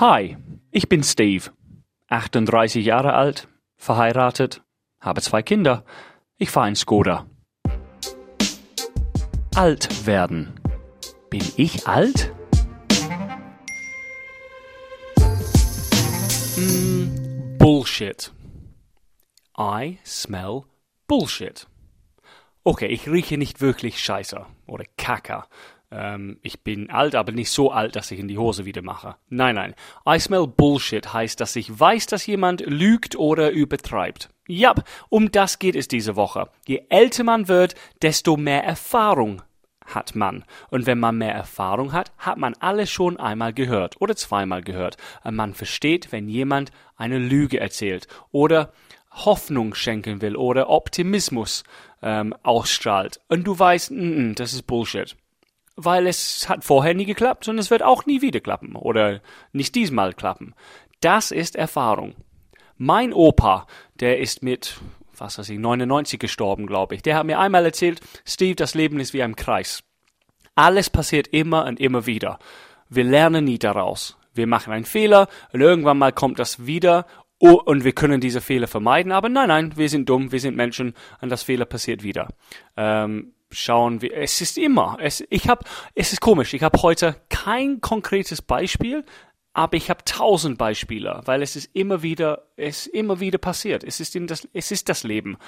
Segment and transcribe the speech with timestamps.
[0.00, 0.38] Hi,
[0.70, 1.50] ich bin Steve,
[2.08, 4.62] 38 Jahre alt, verheiratet,
[4.98, 5.84] habe zwei Kinder.
[6.38, 7.26] Ich fahre in Skoda.
[9.54, 10.58] Alt werden.
[11.28, 12.32] Bin ich alt?
[16.56, 18.32] Mm, Bullshit.
[19.58, 20.62] I smell
[21.08, 21.66] Bullshit.
[22.64, 25.46] Okay, ich rieche nicht wirklich scheiße oder Kacker.
[25.90, 29.16] Ähm, ich bin alt, aber nicht so alt, dass ich in die Hose wieder mache.
[29.28, 29.74] Nein, nein.
[30.08, 34.28] I smell Bullshit heißt, dass ich weiß, dass jemand lügt oder übertreibt.
[34.46, 34.74] Ja,
[35.08, 36.48] um das geht es diese Woche.
[36.66, 39.42] Je älter man wird, desto mehr Erfahrung
[39.94, 40.44] hat man.
[40.70, 44.96] Und wenn man mehr Erfahrung hat, hat man alles schon einmal gehört oder zweimal gehört.
[45.28, 48.72] Man versteht, wenn jemand eine Lüge erzählt oder
[49.10, 51.64] Hoffnung schenken will oder Optimismus
[52.02, 53.20] ähm, ausstrahlt.
[53.28, 55.16] Und du weißt, mm, das ist Bullshit.
[55.82, 59.20] Weil es hat vorher nie geklappt und es wird auch nie wieder klappen oder
[59.52, 60.54] nicht diesmal klappen.
[61.00, 62.14] Das ist Erfahrung.
[62.76, 64.78] Mein Opa, der ist mit,
[65.16, 67.02] was weiß ich, 99 gestorben, glaube ich.
[67.02, 69.82] Der hat mir einmal erzählt, Steve, das Leben ist wie ein Kreis.
[70.54, 72.38] Alles passiert immer und immer wieder.
[72.90, 74.18] Wir lernen nie daraus.
[74.34, 77.06] Wir machen einen Fehler und irgendwann mal kommt das wieder
[77.38, 79.12] und wir können diese Fehler vermeiden.
[79.12, 82.28] Aber nein, nein, wir sind dumm, wir sind Menschen und das Fehler passiert wieder.
[82.76, 87.16] Ähm, schauen wir, es ist immer, es, ich habe, es ist komisch, ich habe heute
[87.28, 89.04] kein konkretes Beispiel,
[89.52, 93.82] aber ich habe tausend Beispiele, weil es ist immer wieder, es immer wieder passiert.
[93.82, 95.38] Es ist in das, es ist das Leben.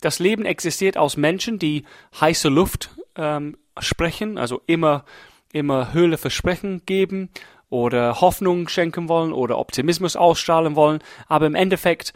[0.00, 1.84] Das Leben existiert aus Menschen, die
[2.20, 5.04] heiße Luft ähm, sprechen, also immer,
[5.52, 7.30] immer Höhle Versprechen geben
[7.70, 12.12] oder Hoffnung schenken wollen oder Optimismus ausstrahlen wollen, aber im Endeffekt,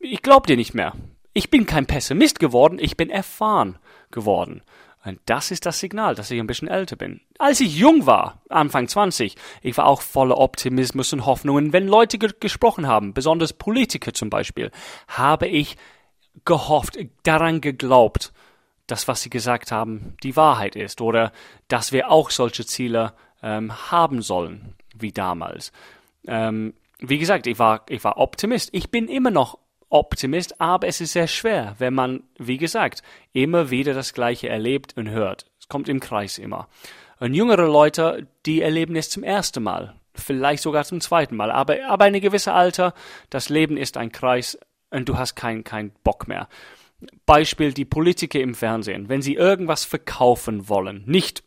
[0.00, 0.92] ich glaube dir nicht mehr.
[1.32, 3.78] Ich bin kein Pessimist geworden, ich bin erfahren
[4.14, 4.62] geworden.
[5.04, 7.20] Und das ist das Signal, dass ich ein bisschen älter bin.
[7.38, 11.74] Als ich jung war, Anfang 20, ich war auch voller Optimismus und Hoffnungen.
[11.74, 14.70] Wenn Leute ge gesprochen haben, besonders Politiker zum Beispiel,
[15.08, 15.76] habe ich
[16.46, 18.32] gehofft, daran geglaubt,
[18.86, 21.32] dass was sie gesagt haben die Wahrheit ist oder
[21.68, 25.70] dass wir auch solche Ziele ähm, haben sollen wie damals.
[26.26, 28.70] Ähm, wie gesagt, ich war, ich war Optimist.
[28.72, 29.58] Ich bin immer noch
[29.88, 33.02] Optimist, aber es ist sehr schwer, wenn man, wie gesagt,
[33.32, 35.46] immer wieder das Gleiche erlebt und hört.
[35.60, 36.68] Es kommt im Kreis immer.
[37.20, 41.76] Und jüngere Leute, die erleben es zum ersten Mal, vielleicht sogar zum zweiten Mal, aber,
[41.88, 42.94] aber ein gewisses Alter,
[43.30, 44.58] das Leben ist ein Kreis
[44.90, 46.48] und du hast keinen kein Bock mehr.
[47.26, 51.43] Beispiel die Politiker im Fernsehen, wenn sie irgendwas verkaufen wollen, nicht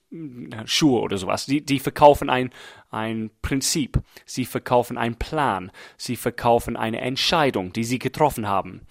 [0.65, 2.51] Schuhe oder sowas, die, die verkaufen ein,
[2.89, 8.81] ein Prinzip, sie verkaufen einen Plan, sie verkaufen eine Entscheidung, die sie getroffen haben.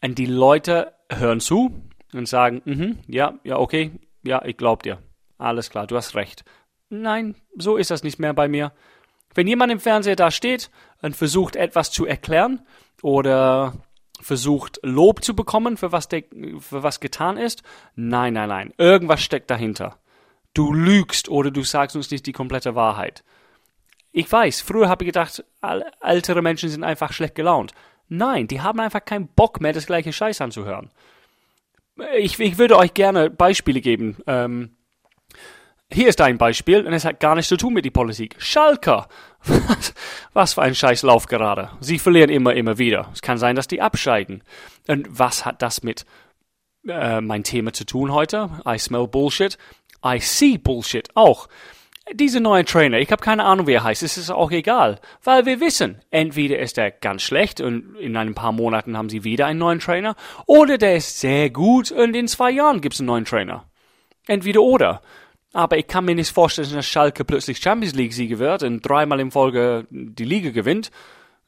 [0.00, 4.98] Und die Leute hören zu und sagen, mhm, ja, ja, okay, ja, ich glaub dir.
[5.38, 6.44] Alles klar, du hast recht.
[6.88, 8.72] Nein, so ist das nicht mehr bei mir.
[9.34, 10.70] Wenn jemand im Fernseher da steht
[11.00, 12.60] und versucht etwas zu erklären
[13.02, 13.72] oder
[14.20, 16.24] versucht, Lob zu bekommen für was, de,
[16.60, 17.62] für was getan ist?
[17.96, 18.74] Nein, nein, nein.
[18.76, 19.98] Irgendwas steckt dahinter.
[20.54, 23.24] Du lügst oder du sagst uns nicht die komplette Wahrheit.
[24.12, 25.42] Ich weiß, früher habe ich gedacht,
[26.00, 27.72] ältere Menschen sind einfach schlecht gelaunt.
[28.08, 30.90] Nein, die haben einfach keinen Bock mehr, das gleiche Scheiß anzuhören.
[32.18, 34.18] Ich, ich würde euch gerne Beispiele geben.
[34.26, 34.76] Ähm,
[35.90, 38.36] hier ist ein Beispiel und es hat gar nichts zu tun mit der Politik.
[38.38, 39.08] Schalker.
[40.32, 41.70] Was für ein Scheißlauf gerade.
[41.80, 43.10] Sie verlieren immer, immer wieder.
[43.12, 44.42] Es kann sein, dass die abscheiden.
[44.88, 46.06] Und was hat das mit
[46.86, 48.50] äh, mein Thema zu tun heute?
[48.66, 49.58] I smell Bullshit.
[50.04, 51.48] I see Bullshit auch.
[52.12, 55.46] Diese neue Trainer, ich habe keine Ahnung, wie er heißt, es ist auch egal, weil
[55.46, 59.46] wir wissen, entweder ist er ganz schlecht und in ein paar Monaten haben sie wieder
[59.46, 63.06] einen neuen Trainer, oder der ist sehr gut und in zwei Jahren gibt es einen
[63.06, 63.64] neuen Trainer.
[64.26, 65.00] Entweder oder.
[65.52, 69.30] Aber ich kann mir nicht vorstellen, dass Schalke plötzlich Champions League-Sieger wird und dreimal in
[69.30, 70.90] Folge die Liga gewinnt.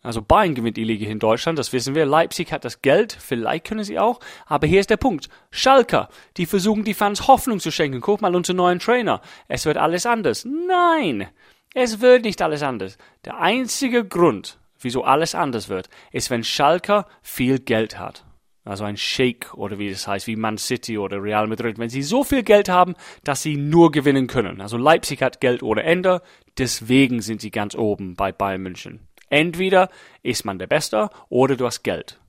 [0.05, 2.05] Also Bayern gewinnt die Liga in Deutschland, das wissen wir.
[2.05, 4.21] Leipzig hat das Geld, vielleicht können sie auch.
[4.47, 5.31] Aber hier ist der Punkt.
[5.51, 8.01] Schalke, die versuchen die Fans Hoffnung zu schenken.
[8.01, 9.23] Guck mal unseren neuen Trainer.
[9.49, 10.45] Es wird alles anders.
[10.45, 11.27] Nein,
[11.75, 12.99] es wird nicht alles anders.
[13.25, 18.25] Der einzige Grund, wieso alles anders wird, ist, wenn Schalke viel Geld hat
[18.65, 22.03] also ein Shake oder wie das heißt, wie Man City oder Real Madrid, wenn sie
[22.03, 24.61] so viel Geld haben, dass sie nur gewinnen können.
[24.61, 26.23] Also Leipzig hat Geld ohne Ende,
[26.57, 29.01] deswegen sind sie ganz oben bei Bayern München.
[29.35, 29.89] Entweder
[30.23, 32.21] ist man der Beste oder du hast Geld.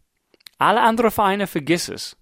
[0.57, 2.17] Alle anderen Vereine vergiss es.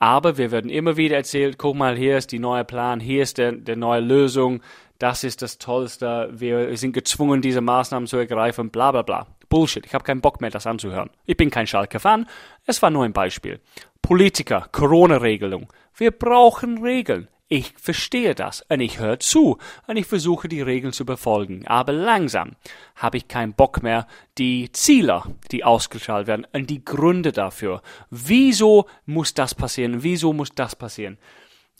[0.00, 3.38] Aber wir werden immer wieder erzählt, guck mal, hier ist die neue Plan, hier ist
[3.38, 4.60] der, der neue Lösung,
[4.98, 9.26] das ist das Tollste, wir sind gezwungen, diese Maßnahmen zu ergreifen, bla bla bla.
[9.48, 11.08] Bullshit, ich habe keinen Bock mehr, das anzuhören.
[11.24, 12.26] Ich bin kein Schalke-Fan,
[12.66, 13.60] es war nur ein Beispiel.
[14.02, 15.68] Politiker, Corona-Regelung.
[15.96, 17.28] Wir brauchen Regeln.
[17.54, 21.66] Ich verstehe das und ich höre zu und ich versuche die Regeln zu befolgen.
[21.66, 22.56] Aber langsam
[22.96, 24.06] habe ich keinen Bock mehr,
[24.38, 27.82] die Ziele, die ausgestrahlt werden und die Gründe dafür.
[28.08, 30.02] Wieso muss das passieren?
[30.02, 31.18] Wieso muss das passieren?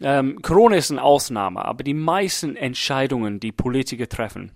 [0.03, 4.53] Ähm, Corona ist eine Ausnahme, aber die meisten Entscheidungen, die Politiker treffen,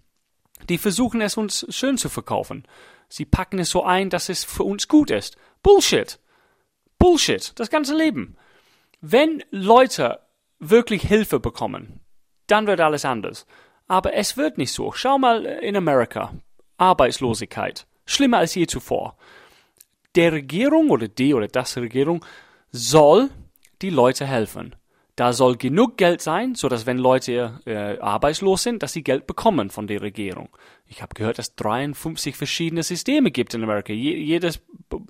[0.69, 2.65] die versuchen es uns schön zu verkaufen.
[3.09, 5.39] Sie packen es so ein, dass es für uns gut ist.
[5.63, 6.19] Bullshit.
[6.99, 7.59] Bullshit.
[7.59, 8.37] Das ganze Leben.
[9.01, 10.26] Wenn Leute
[10.59, 12.01] wirklich Hilfe bekommen,
[12.47, 13.47] dann wird alles anders.
[13.89, 14.93] Aber es wird nicht so.
[14.93, 16.33] Schau mal in Amerika.
[16.77, 17.87] Arbeitslosigkeit.
[18.05, 19.17] Schlimmer als je zuvor.
[20.15, 22.25] Der Regierung oder die oder das Regierung
[22.71, 23.31] soll
[23.83, 24.75] die Leute helfen.
[25.17, 29.27] Da soll genug Geld sein, so dass wenn Leute äh, arbeitslos sind, dass sie Geld
[29.27, 30.51] bekommen von der Regierung.
[30.87, 33.95] Ich habe gehört, dass 53 verschiedene Systeme gibt in Amerika.
[33.95, 34.61] Je, jedes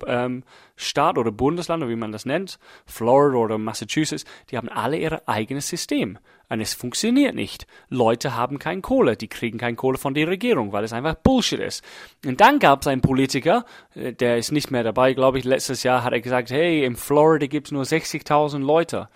[0.05, 0.43] ähm,
[0.75, 5.21] Staat oder Bundesland, oder wie man das nennt, Florida oder Massachusetts, die haben alle ihr
[5.27, 6.17] eigenes System.
[6.49, 7.67] Und es funktioniert nicht.
[7.89, 11.59] Leute haben kein Kohle, die kriegen kein Kohle von der Regierung, weil es einfach Bullshit
[11.59, 11.83] ist.
[12.25, 13.65] Und dann gab es einen Politiker,
[13.95, 16.95] äh, der ist nicht mehr dabei, glaube ich, letztes Jahr hat er gesagt, hey, in
[16.95, 19.09] Florida gibt es nur 60.000 Leute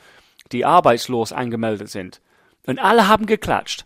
[0.51, 2.21] die arbeitslos angemeldet sind.
[2.65, 3.85] Und alle haben geklatscht.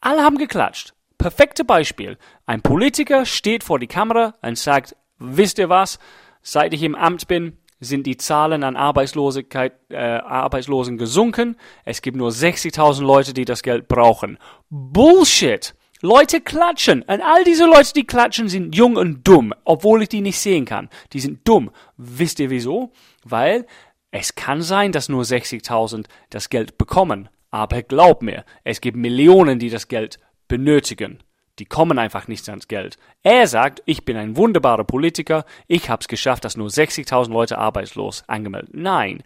[0.00, 0.94] Alle haben geklatscht.
[1.18, 2.18] Perfekte Beispiel.
[2.46, 5.98] Ein Politiker steht vor die Kamera und sagt, wisst ihr was?
[6.42, 11.56] Seit ich im Amt bin, sind die Zahlen an Arbeitslosigkeit, äh, Arbeitslosen gesunken.
[11.84, 14.38] Es gibt nur 60.000 Leute, die das Geld brauchen.
[14.70, 15.74] Bullshit!
[16.00, 17.02] Leute klatschen.
[17.02, 20.64] Und all diese Leute, die klatschen, sind jung und dumm, obwohl ich die nicht sehen
[20.64, 20.88] kann.
[21.12, 21.70] Die sind dumm.
[21.96, 22.92] Wisst ihr wieso?
[23.24, 23.66] Weil
[24.10, 29.58] es kann sein, dass nur 60.000 das Geld bekommen, aber glaub mir, es gibt Millionen,
[29.58, 30.18] die das Geld
[30.48, 31.22] benötigen.
[31.62, 32.98] Die kommen einfach nicht ans Geld.
[33.22, 38.24] Er sagt, ich bin ein wunderbarer Politiker, ich hab's geschafft, dass nur 60.000 Leute arbeitslos
[38.26, 38.74] angemeldet.
[38.74, 39.22] Nein,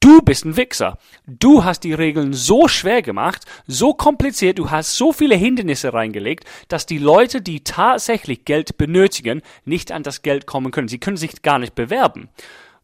[0.00, 0.98] Du bist ein Wichser.
[1.26, 6.44] Du hast die Regeln so schwer gemacht, so kompliziert, du hast so viele Hindernisse reingelegt,
[6.66, 10.88] dass die Leute, die tatsächlich Geld benötigen, nicht an das Geld kommen können.
[10.88, 12.28] Sie können sich gar nicht bewerben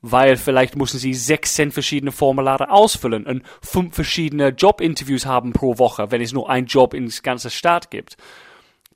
[0.06, 6.10] weil vielleicht müssen sie 16 verschiedene Formulare ausfüllen und fünf verschiedene Jobinterviews haben pro Woche,
[6.10, 8.18] wenn es nur einen Job ins ganze Staat gibt.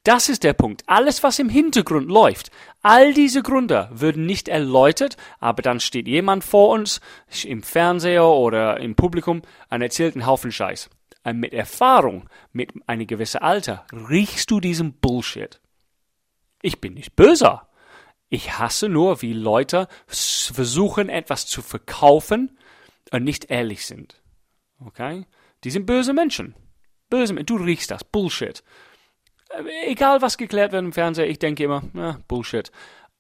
[0.09, 0.85] Das ist der Punkt.
[0.87, 2.51] Alles, was im Hintergrund läuft,
[2.81, 7.03] all diese Gründe würden nicht erläutert, aber dann steht jemand vor uns
[7.45, 10.89] im Fernseher oder im Publikum und erzählt einen Haufen Scheiß.
[11.25, 15.61] Und mit Erfahrung, mit einem gewissen Alter, riechst du diesen Bullshit.
[16.63, 17.69] Ich bin nicht böser.
[18.31, 22.59] Ich hasse nur, wie Leute versuchen, etwas zu verkaufen
[23.13, 24.23] und nicht ehrlich sind.
[24.83, 25.27] Okay?
[25.65, 26.55] Die sind böse Menschen.
[27.11, 27.45] Böse Menschen.
[27.45, 28.05] Du riechst das.
[28.05, 28.65] Bullshit.
[29.49, 32.71] Äh, egal, was geklärt wird im Fernseher, ich denke immer, ja, Bullshit.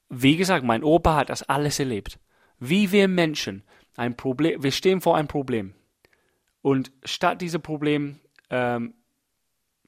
[0.09, 2.19] Wie gesagt, mein Opa hat das alles erlebt.
[2.59, 3.63] Wie wir Menschen
[3.97, 5.75] ein Problem, wir stehen vor einem Problem.
[6.63, 8.19] Und statt dieses Problem
[8.51, 8.95] ähm,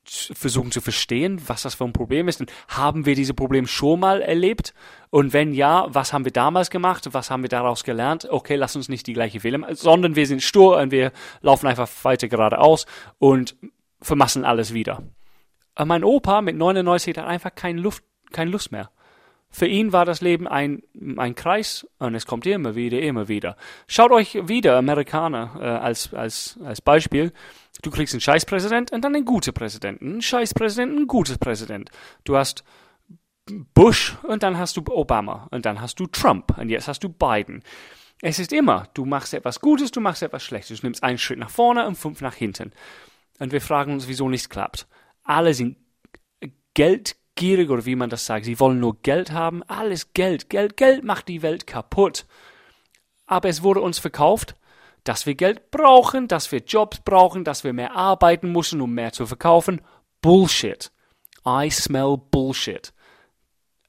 [0.04, 2.44] versuchen zu verstehen, was das für ein Problem ist.
[2.68, 4.74] Haben wir diese Probleme schon mal erlebt?
[5.10, 7.08] Und wenn ja, was haben wir damals gemacht?
[7.12, 8.26] Was haben wir daraus gelernt?
[8.28, 11.66] Okay, lass uns nicht die gleiche Fehler machen, sondern wir sind stur und wir laufen
[11.66, 12.86] einfach weiter geradeaus
[13.18, 13.56] und
[14.00, 15.02] vermassen alles wieder.
[15.74, 18.90] Aber mein Opa mit 99 hat einfach keine Luft, keine Lust mehr.
[19.52, 20.82] Für ihn war das Leben ein,
[21.16, 23.56] ein Kreis und es kommt immer wieder, immer wieder.
[23.88, 27.32] Schaut euch wieder Amerikaner äh, als, als, als Beispiel.
[27.82, 30.12] Du kriegst einen Scheißpräsident und dann einen guten Präsidenten.
[30.12, 31.90] Einen Scheißpräsidenten, ein gutes Präsident.
[32.22, 32.62] Du hast
[33.74, 37.08] Bush und dann hast du Obama und dann hast du Trump und jetzt hast du
[37.08, 37.64] Biden.
[38.22, 40.80] Es ist immer, du machst etwas Gutes, du machst etwas Schlechtes.
[40.80, 42.72] Du nimmst einen Schritt nach vorne und fünf nach hinten.
[43.38, 44.86] Und wir fragen uns, wieso nichts klappt.
[45.30, 45.76] Alle sind
[46.74, 48.46] geldgierig oder wie man das sagt.
[48.46, 49.62] Sie wollen nur Geld haben.
[49.62, 50.50] Alles Geld.
[50.50, 52.26] Geld, Geld macht die Welt kaputt.
[53.26, 54.56] Aber es wurde uns verkauft,
[55.04, 59.12] dass wir Geld brauchen, dass wir Jobs brauchen, dass wir mehr arbeiten müssen, um mehr
[59.12, 59.82] zu verkaufen.
[60.20, 60.90] Bullshit.
[61.46, 62.92] I smell Bullshit.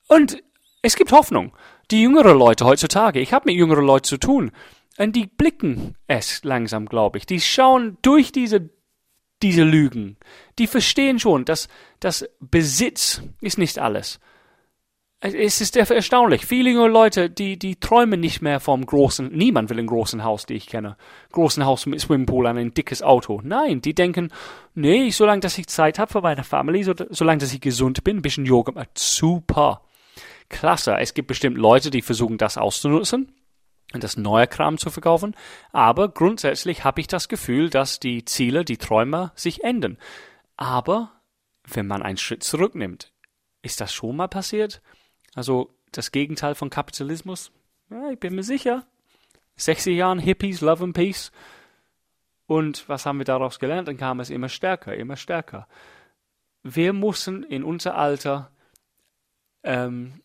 [0.08, 0.44] Und
[0.84, 1.58] es gibt Hoffnung.
[1.90, 4.52] Die jüngeren Leute heutzutage, ich habe mit jüngeren Leuten zu tun,
[4.98, 7.26] und die blicken es langsam, glaube ich.
[7.26, 8.70] Die schauen durch diese,
[9.42, 10.18] diese Lügen.
[10.60, 11.68] Die verstehen schon, dass,
[12.00, 14.20] dass Besitz ist nicht alles
[15.22, 16.48] es ist erstaunlich.
[16.48, 20.48] Viele junge Leute, die, die träumen nicht mehr vom großen, niemand will ein großen Haus,
[20.48, 20.98] die ich kenne.
[21.32, 23.40] Großen Haus mit Swimmingpool an ein dickes Auto.
[23.44, 24.32] Nein, die denken,
[24.74, 28.18] nee, solange dass ich Zeit habe für meine Family, so, solange dass ich gesund bin,
[28.18, 29.82] ein bisschen Yoga, super.
[30.50, 30.98] Klasse.
[31.00, 33.32] Es gibt bestimmt Leute, die versuchen, das auszunutzen
[34.00, 35.36] das neue Kram zu verkaufen.
[35.72, 39.98] Aber grundsätzlich habe ich das Gefühl, dass die Ziele, die Träume sich ändern.
[40.56, 41.12] Aber
[41.66, 43.12] wenn man einen Schritt zurücknimmt,
[43.62, 44.82] ist das schon mal passiert?
[45.36, 47.52] Also das Gegenteil von Kapitalismus?
[47.90, 48.86] Ja, ich bin mir sicher.
[49.58, 51.32] 60 Jahren Hippies, Love and Peace.
[52.48, 53.88] Und was haben wir daraus gelernt?
[53.88, 55.68] Dann kam es immer stärker, immer stärker.
[56.64, 58.52] Wir müssen in unser Alter,
[59.64, 60.22] ähm,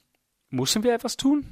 [0.51, 1.47] müssen wir etwas tun?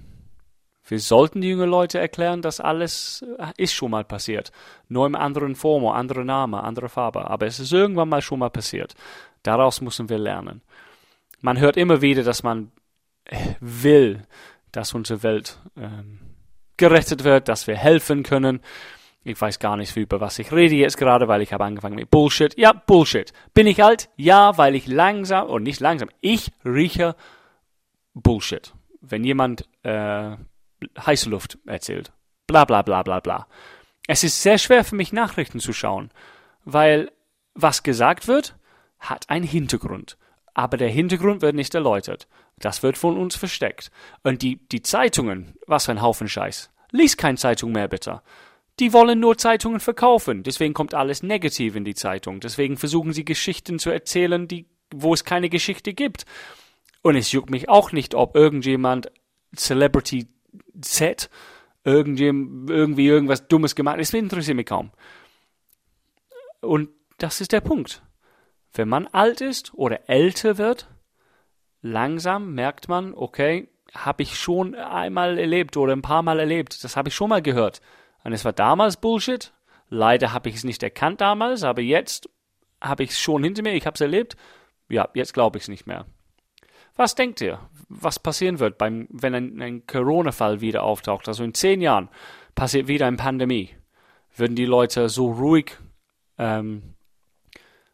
[0.87, 4.53] Wir sollten die jungen Leute erklären, dass alles äh, ist schon mal passiert.
[4.89, 7.31] Nur in anderen Form, andere Name, andere Farbe.
[7.31, 8.95] Aber es ist irgendwann mal schon mal passiert.
[9.43, 10.63] Daraus müssen wir lernen.
[11.41, 12.71] Man hört immer wieder, dass man
[13.25, 14.23] äh, will,
[14.73, 16.21] dass unsere Welt ähm,
[16.77, 18.61] gerettet wird, dass wir helfen können.
[19.23, 22.11] Ich weiß gar nicht, über was ich rede jetzt gerade, weil ich habe angefangen mit
[22.11, 22.57] Bullshit.
[22.59, 23.33] Ja, Bullshit.
[23.55, 24.11] Bin ich alt?
[24.17, 27.17] Ja, weil ich langsam, und nicht langsam, ich rieche
[28.13, 28.75] Bullshit.
[29.01, 30.37] Wenn jemand äh,
[30.99, 32.13] heiße Luft erzählt.
[32.47, 33.47] Bla bla bla bla bla.
[34.07, 36.11] Es ist sehr schwer für mich, Nachrichten zu schauen,
[36.65, 37.11] weil
[37.55, 38.57] was gesagt wird,
[38.99, 40.19] hat einen Hintergrund.
[40.53, 42.29] Aber der Hintergrund wird nicht erläutert.
[42.59, 43.91] Das wird von uns versteckt.
[44.23, 46.71] Und die, die Zeitungen, was für ein Haufen Scheiß.
[46.93, 48.23] Lies keine Zeitung mehr, bitte.
[48.79, 50.43] Die wollen nur Zeitungen verkaufen.
[50.43, 52.41] Deswegen kommt alles negativ in die Zeitung.
[52.41, 56.25] Deswegen versuchen sie Geschichten zu erzählen, die, wo es keine Geschichte gibt.
[57.03, 59.11] Und es juckt mich auch nicht, ob irgendjemand
[59.57, 60.29] Celebrity
[60.81, 61.31] Z
[61.85, 64.01] irgendwie irgendwas Dummes gemacht.
[64.01, 64.91] Das interessiert mich kaum.
[66.61, 66.89] Und
[67.19, 68.03] das ist der Punkt.
[68.73, 70.89] Wenn man alt ist oder älter wird,
[71.83, 76.83] langsam merkt man, okay, habe ich schon einmal erlebt oder ein paar Mal erlebt.
[76.83, 77.81] Das habe ich schon mal gehört.
[78.25, 79.53] Und es war damals Bullshit.
[79.89, 82.29] Leider habe ich es nicht erkannt damals, aber jetzt
[82.81, 83.75] habe ich es schon hinter mir.
[83.75, 84.37] Ich habe es erlebt.
[84.89, 86.07] Ja, jetzt glaube ich es nicht mehr.
[86.97, 91.29] Was denkt ihr, was passieren wird, beim, wenn ein, ein Corona-Fall wieder auftaucht?
[91.29, 92.09] Also in zehn Jahren
[92.55, 93.71] passiert wieder eine Pandemie.
[94.37, 95.79] Würden die Leute so ruhig,
[96.39, 96.95] ähm,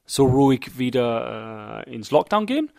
[0.04, 2.70] so ruhig wieder äh, ins Lockdown gehen?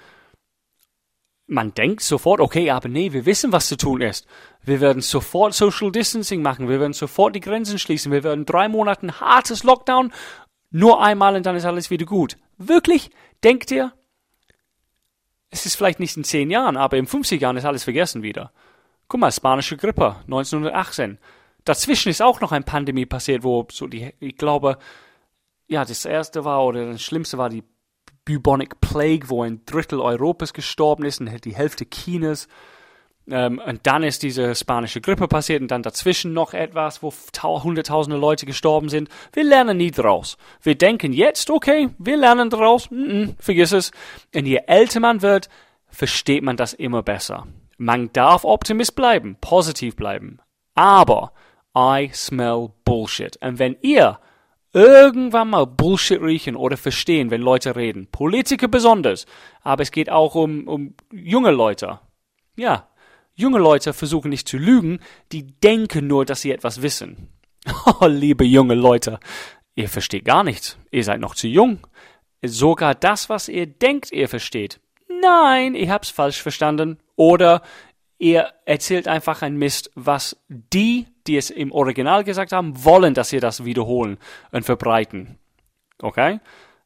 [1.47, 4.25] Man denkt sofort, okay, aber nee, wir wissen, was zu tun ist.
[4.63, 8.69] Wir werden sofort Social Distancing machen, wir werden sofort die Grenzen schließen, wir werden drei
[8.69, 10.13] Monate hartes Lockdown,
[10.69, 12.37] nur einmal und dann ist alles wieder gut.
[12.57, 13.11] Wirklich?
[13.43, 13.91] Denkt ihr,
[15.51, 18.51] es ist vielleicht nicht in zehn Jahren, aber in 50 Jahren ist alles vergessen wieder.
[19.07, 21.19] Guck mal, spanische Grippe, 1918.
[21.65, 24.77] Dazwischen ist auch noch eine Pandemie passiert, wo so die, ich glaube,
[25.67, 27.63] ja, das erste war oder das schlimmste war die
[28.23, 32.47] Bubonic Plague, wo ein Drittel Europas gestorben ist und die Hälfte Chinas.
[33.31, 38.19] Ähm, und dann ist diese spanische Grippe passiert und dann dazwischen noch etwas, wo hunderttausende
[38.19, 39.09] Leute gestorben sind.
[39.33, 40.37] Wir lernen nie draus.
[40.61, 42.91] Wir denken jetzt, okay, wir lernen draus.
[42.91, 43.91] Mm -mm, vergiss es.
[44.35, 45.49] Und je älter man wird,
[45.87, 47.47] versteht man das immer besser.
[47.77, 50.39] Man darf Optimist bleiben, positiv bleiben.
[50.75, 51.31] Aber
[51.75, 53.37] I smell Bullshit.
[53.41, 54.19] Und wenn ihr
[54.73, 59.25] irgendwann mal Bullshit riechen oder verstehen, wenn Leute reden, Politiker besonders,
[59.63, 61.99] aber es geht auch um, um junge Leute.
[62.55, 62.87] Ja,
[63.41, 64.99] Junge Leute versuchen nicht zu lügen,
[65.31, 67.27] die denken nur, dass sie etwas wissen.
[67.99, 69.19] Oh, liebe junge Leute,
[69.75, 70.77] ihr versteht gar nichts.
[70.91, 71.85] Ihr seid noch zu jung.
[72.43, 74.79] Sogar das, was ihr denkt, ihr versteht.
[75.07, 76.99] Nein, ihr habt's falsch verstanden.
[77.15, 77.61] Oder
[78.17, 83.33] ihr erzählt einfach ein Mist, was die, die es im Original gesagt haben, wollen, dass
[83.33, 84.17] ihr das wiederholen
[84.51, 85.39] und verbreiten.
[85.99, 86.39] Okay?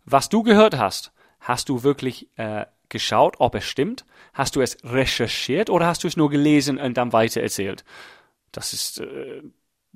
[0.05, 4.05] Was du gehört hast, hast du wirklich äh, geschaut, ob es stimmt?
[4.33, 7.83] Hast du es recherchiert oder hast du es nur gelesen und dann weitererzählt?
[8.53, 9.41] Das ist, äh,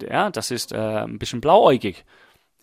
[0.01, 2.03] ja, das ist äh, ein bisschen blauäugig.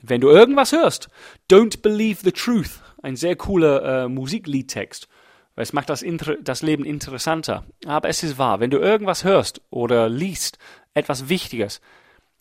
[0.02, 1.09] Wenn du irgendwas hörst,
[1.50, 2.83] don't believe the truth.
[3.02, 5.09] Ein sehr cooler äh, Musikliedtext.
[5.55, 6.05] Es macht das,
[6.43, 7.64] das Leben interessanter.
[7.87, 8.61] Aber es ist wahr.
[8.61, 10.59] Wenn du irgendwas hörst oder liest,
[10.93, 11.81] etwas Wichtiges,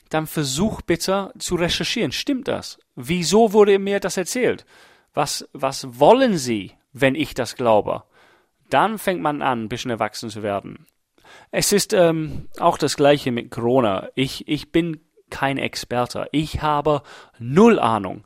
[0.09, 2.11] dann versuch bitte zu recherchieren.
[2.11, 2.77] Stimmt das?
[2.95, 4.65] Wieso wurde mir das erzählt?
[5.13, 6.73] Was, was wollen sie?
[6.95, 8.03] Wenn ich das glaube.
[8.69, 10.87] Dann fängt man an, ein bisschen erwachsen zu werden.
[11.51, 14.09] Es ist ähm, auch das gleiche mit Corona.
[14.15, 16.27] Ich, ich bin kein Experte.
[16.31, 17.03] Ich habe
[17.37, 18.23] null Ahnung,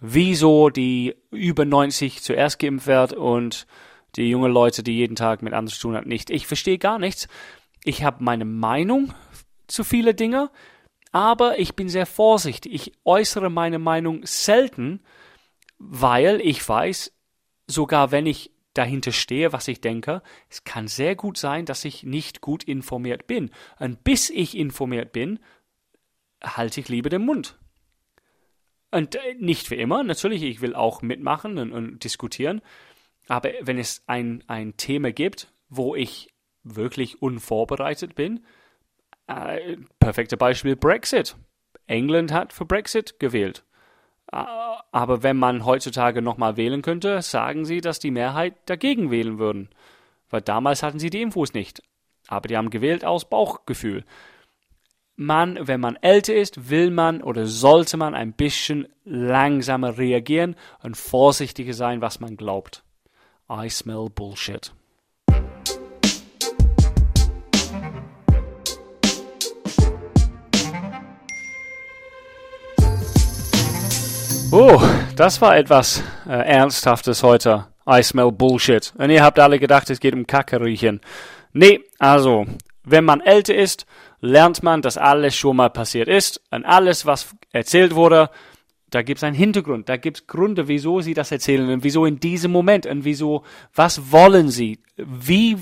[0.00, 3.66] wieso die über 90 zuerst geimpft wird und
[4.16, 6.30] die jungen Leute, die jeden Tag mit anderen zu tun haben, nicht.
[6.30, 7.28] Ich verstehe gar nichts.
[7.84, 9.14] Ich habe meine Meinung
[9.68, 10.50] zu viele Dinge,
[11.12, 12.74] aber ich bin sehr vorsichtig.
[12.74, 15.00] Ich äußere meine Meinung selten,
[15.78, 17.12] weil ich weiß,
[17.70, 22.04] sogar wenn ich dahinter stehe, was ich denke, es kann sehr gut sein, dass ich
[22.04, 23.50] nicht gut informiert bin.
[23.78, 25.40] Und bis ich informiert bin,
[26.42, 27.58] halte ich lieber den Mund.
[28.90, 32.60] Und äh, nicht für immer, natürlich, ich will auch mitmachen und, und diskutieren.
[33.28, 36.28] Aber wenn es ein, ein Thema gibt, wo ich
[36.62, 38.44] wirklich unvorbereitet bin,
[39.26, 41.36] äh, perfekte Beispiel Brexit.
[41.86, 43.64] England hat für Brexit gewählt.
[44.32, 49.68] Aber wenn man heutzutage nochmal wählen könnte, sagen sie, dass die Mehrheit dagegen wählen würden.
[50.28, 51.82] Weil damals hatten sie die Infos nicht.
[52.28, 54.04] Aber die haben gewählt aus Bauchgefühl.
[55.16, 60.96] man, wenn man älter ist, will man oder sollte man ein bisschen langsamer reagieren und
[60.96, 62.84] vorsichtiger sein, was man glaubt.
[63.50, 64.72] I smell bullshit.
[74.52, 74.82] Oh,
[75.14, 77.66] das war etwas äh, Ernsthaftes heute.
[77.88, 78.92] I smell bullshit.
[78.98, 81.00] Und ihr habt alle gedacht, es geht um Kacke riechen.
[81.52, 82.46] Nee, also,
[82.82, 83.86] wenn man älter ist,
[84.20, 88.28] lernt man, dass alles schon mal passiert ist und alles, was erzählt wurde,
[88.90, 92.04] da gibt es einen Hintergrund, da gibt es Gründe, wieso sie das erzählen und wieso
[92.04, 95.58] in diesem Moment und wieso, was wollen sie, wie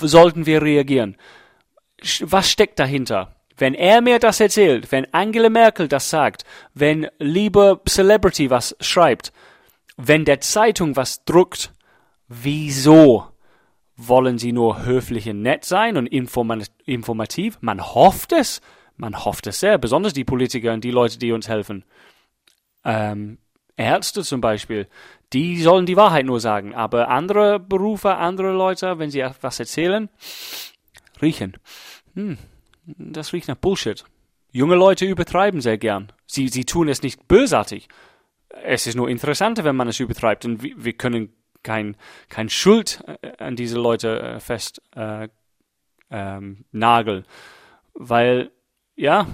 [0.00, 1.16] sollten wir reagieren,
[2.22, 3.33] was steckt dahinter.
[3.56, 6.44] Wenn er mir das erzählt, wenn Angela Merkel das sagt,
[6.74, 9.32] wenn lieber Celebrity was schreibt,
[9.96, 11.72] wenn der Zeitung was druckt,
[12.28, 13.26] wieso
[13.96, 17.58] wollen sie nur höflich und nett sein und informativ?
[17.60, 18.60] Man hofft es.
[18.96, 21.84] Man hofft es sehr, besonders die Politiker und die Leute, die uns helfen.
[22.84, 23.38] Ähm,
[23.76, 24.88] Ärzte zum Beispiel,
[25.32, 30.08] die sollen die Wahrheit nur sagen, aber andere Berufe, andere Leute, wenn sie was erzählen,
[31.20, 31.56] riechen.
[32.14, 32.38] Hm,
[32.86, 34.04] das riecht nach Bullshit.
[34.52, 36.12] Junge Leute übertreiben sehr gern.
[36.26, 37.88] Sie, sie tun es nicht bösartig.
[38.62, 40.44] Es ist nur interessanter, wenn man es übertreibt.
[40.44, 41.96] Und wir, können kein,
[42.28, 45.28] kein Schuld äh, an diese Leute äh, fest äh,
[46.10, 47.24] ähm, nageln.
[47.94, 48.52] Weil,
[48.94, 49.26] ja,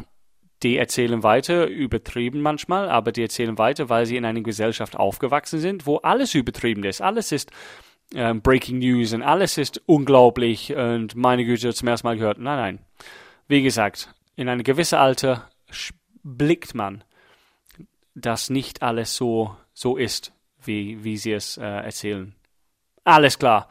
[0.62, 5.61] die erzählen weiter, übertrieben manchmal, aber die erzählen weiter, weil sie in einer Gesellschaft aufgewachsen
[5.61, 7.00] sind, wo alles übertrieben ist.
[7.00, 7.50] Alles ist
[8.14, 12.38] ähm, Breaking News und alles ist unglaublich und meine Güte, zum ersten Mal gehört.
[12.38, 12.78] Nein, nein.
[13.50, 15.50] Wie gesagt, in einem gewissen Alter
[16.23, 17.02] blickt man,
[18.14, 20.30] dass nicht alles so, so ist,
[20.62, 22.33] wie, wie sie es äh, erzählen.
[23.02, 23.69] Alles klar.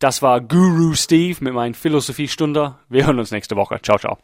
[0.00, 2.74] Das war Guru Steve mit meinem Philosophiestunde.
[2.90, 3.80] Wir hören uns nächste Woche.
[3.80, 4.18] Ciao, ciao.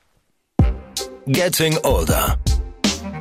[1.25, 2.38] Getting Older.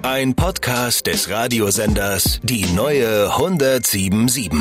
[0.04, 4.52] Ein Podcast des Radiosenders Die neue 1077.